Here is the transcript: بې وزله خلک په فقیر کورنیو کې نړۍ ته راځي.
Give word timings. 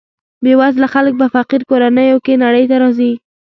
بې 0.43 0.53
وزله 0.59 0.87
خلک 0.93 1.13
په 1.21 1.27
فقیر 1.35 1.61
کورنیو 1.69 2.23
کې 2.25 2.41
نړۍ 2.43 2.65
ته 2.69 2.75
راځي. 2.83 3.11